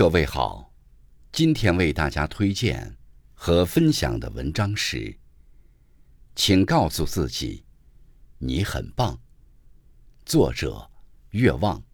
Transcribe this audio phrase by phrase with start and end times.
[0.00, 0.72] 各位好，
[1.30, 2.96] 今天为大家推荐
[3.34, 5.14] 和分享的文章是：
[6.34, 7.66] 请告诉自己，
[8.38, 9.20] 你很棒。
[10.24, 10.90] 作者：
[11.32, 11.84] 月望，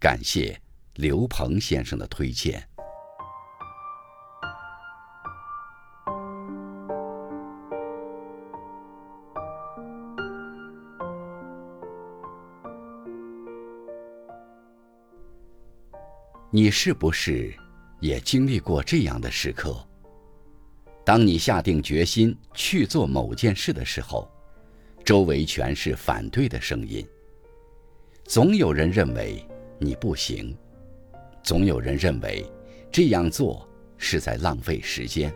[0.00, 0.60] 感谢
[0.94, 2.68] 刘鹏先生的推荐。
[16.56, 17.52] 你是不是
[17.98, 19.76] 也经历过这样的时刻？
[21.04, 24.30] 当你下定决心去做某件事的时候，
[25.04, 27.04] 周围全是反对的声音。
[28.22, 29.44] 总有人认为
[29.80, 30.56] 你不行，
[31.42, 32.48] 总有人认为
[32.88, 35.34] 这样做是在浪费时间。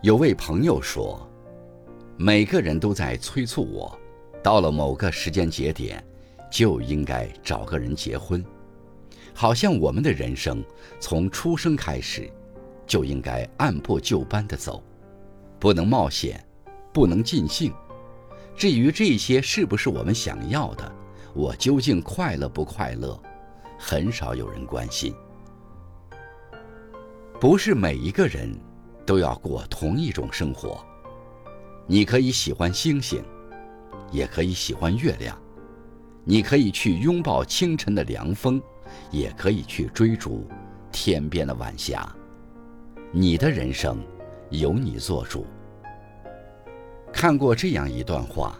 [0.00, 1.28] 有位朋友说
[2.16, 4.00] ：“每个人都在催促我，
[4.42, 6.02] 到了某个时间节点，
[6.54, 8.44] 就应该找个人结婚。”
[9.34, 10.62] 好像我们的人生
[11.00, 12.30] 从出生开始，
[12.86, 14.80] 就应该按部就班的走，
[15.58, 16.40] 不能冒险，
[16.92, 17.74] 不能尽兴。
[18.56, 20.92] 至于这些是不是我们想要的，
[21.34, 23.20] 我究竟快乐不快乐，
[23.76, 25.12] 很少有人关心。
[27.40, 28.48] 不是每一个人
[29.04, 30.78] 都要过同一种生活。
[31.88, 33.20] 你可以喜欢星星，
[34.12, 35.36] 也可以喜欢月亮，
[36.24, 38.60] 你可以去拥抱清晨的凉风。
[39.10, 40.46] 也可以去追逐
[40.92, 42.14] 天边的晚霞。
[43.10, 43.98] 你的人生
[44.50, 45.46] 由你做主。
[47.12, 48.58] 看过这样一段话：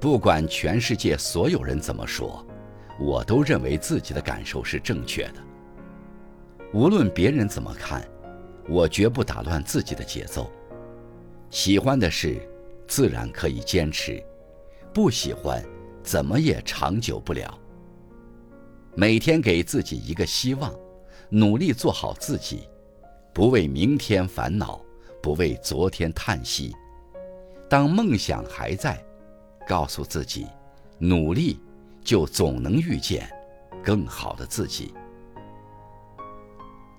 [0.00, 2.44] 不管全世界所有人怎么说，
[3.00, 5.34] 我都认为自己的感受是正确的。
[6.72, 8.06] 无论别人怎么看，
[8.68, 10.50] 我绝不打乱自己的节奏。
[11.50, 12.40] 喜欢的事，
[12.86, 14.22] 自然可以坚持；
[14.92, 15.62] 不喜欢，
[16.02, 17.58] 怎么也长久不了。
[18.94, 20.72] 每天给自己一个希望，
[21.30, 22.68] 努力做好自己，
[23.32, 24.80] 不为明天烦恼，
[25.22, 26.74] 不为昨天叹息。
[27.70, 29.02] 当梦想还在，
[29.66, 30.46] 告诉自己，
[30.98, 31.58] 努力
[32.04, 33.30] 就总能遇见
[33.82, 34.92] 更好的自己。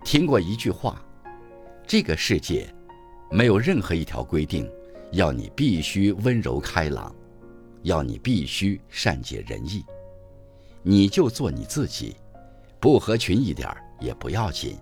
[0.04, 1.00] 听过一句话：
[1.86, 2.68] 这个世界
[3.30, 4.68] 没有任何一条规定
[5.12, 7.14] 要你必须温柔开朗，
[7.84, 9.86] 要你必须善解人意。
[10.82, 12.18] 你就做你自己，
[12.80, 13.70] 不合群一点
[14.02, 14.78] 也不要紧，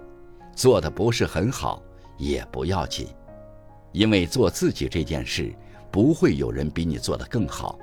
[0.55, 1.83] 做的不是很好
[2.17, 3.07] 也不要紧，
[3.91, 5.53] 因为做自己这件事，
[5.91, 7.77] 不会有人比你做的更好。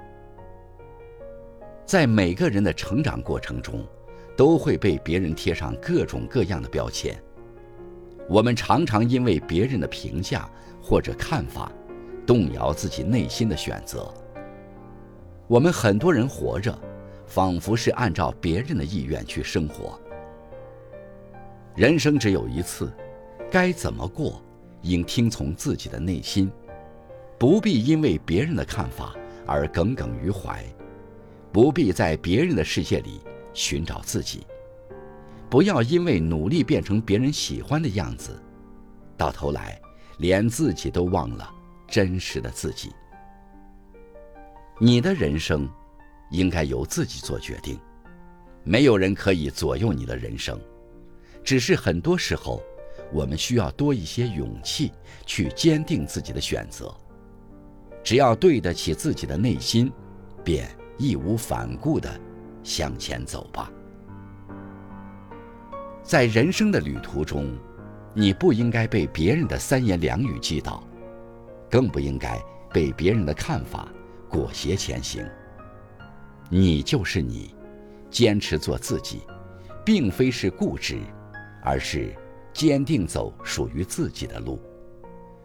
[1.86, 3.86] 在每个人的成长过程中，
[4.36, 7.16] 都会被别人贴上各种各样的标签，
[8.28, 10.50] 我们常常因为别人的评价
[10.82, 11.72] 或者看法，
[12.26, 14.12] 动摇自己内心的选择。
[15.48, 16.78] 我们很多人活着。
[17.28, 20.00] 仿佛是按照别人的意愿去生活。
[21.76, 22.90] 人生只有一次，
[23.50, 24.42] 该怎么过，
[24.80, 26.50] 应听从自己的内心，
[27.38, 29.14] 不必因为别人的看法
[29.44, 30.64] 而耿耿于怀，
[31.52, 33.20] 不必在别人的世界里
[33.52, 34.46] 寻找自己，
[35.50, 38.42] 不要因为努力变成别人喜欢的样子，
[39.18, 39.78] 到头来
[40.16, 41.46] 连自己都忘了
[41.86, 42.90] 真实的自己。
[44.78, 45.68] 你的人生。
[46.30, 47.80] 应该由自己做决定，
[48.62, 50.60] 没有人可以左右你的人生，
[51.42, 52.62] 只是很多时候，
[53.14, 54.92] 我们需要多一些勇气
[55.24, 56.94] 去坚定自己的选择。
[58.04, 59.90] 只要对得起自己的内心，
[60.44, 60.68] 便
[60.98, 62.10] 义无反顾地
[62.62, 63.72] 向前走吧。
[66.02, 67.56] 在人生的旅途中，
[68.12, 70.86] 你不应该被别人的三言两语击倒，
[71.70, 72.38] 更不应该
[72.70, 73.88] 被别人的看法
[74.28, 75.26] 裹挟前行。
[76.50, 77.54] 你就是你，
[78.10, 79.20] 坚持做自己，
[79.84, 80.98] 并非是固执，
[81.62, 82.14] 而是
[82.52, 84.60] 坚定走属于自己的路。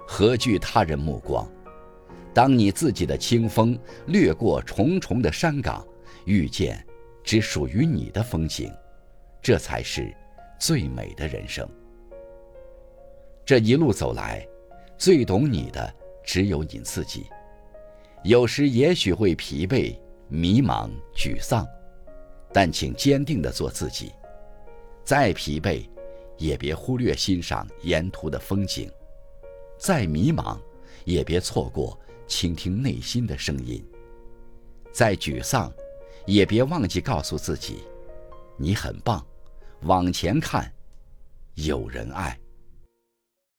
[0.07, 1.49] 何惧他人目光？
[2.33, 3.77] 当你自己的清风
[4.07, 5.85] 掠过重重的山岗，
[6.25, 6.83] 遇见
[7.23, 8.73] 只属于你的风景，
[9.41, 10.11] 这才是
[10.59, 11.67] 最美的人生。
[13.45, 14.47] 这一路走来，
[14.97, 15.93] 最懂你的
[16.23, 17.25] 只有你自己。
[18.23, 19.97] 有时也许会疲惫。
[20.29, 21.63] 迷茫、沮丧，
[22.51, 24.11] 但请坚定地做自己。
[25.03, 25.87] 再疲惫，
[26.39, 28.89] 也别忽略欣赏沿途的风景；
[29.77, 30.57] 再迷茫，
[31.05, 33.79] 也别错过倾听内心的声音；
[34.91, 35.71] 再沮丧，
[36.25, 37.83] 也别忘记告诉自己：
[38.57, 39.23] 你很棒，
[39.81, 40.73] 往前看，
[41.53, 42.35] 有人爱。